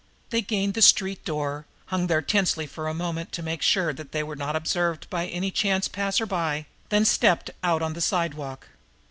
They 0.31 0.41
gained 0.41 0.73
the 0.73 0.81
street 0.81 1.23
door, 1.25 1.67
hung 1.85 2.07
there 2.07 2.23
tensely 2.23 2.65
for 2.65 2.87
a 2.87 2.93
moment 2.95 3.31
to 3.33 3.43
make 3.43 3.61
sure 3.61 3.93
they 3.93 4.23
were 4.23 4.35
not 4.35 4.55
observed 4.55 5.07
by 5.11 5.27
any 5.27 5.51
chance 5.51 5.87
passer 5.87 6.25
by, 6.25 6.65
then 6.89 7.05
stepped 7.05 7.51
out 7.61 7.83
on 7.83 7.93
the 7.93 8.01
sidewalk. 8.01 8.69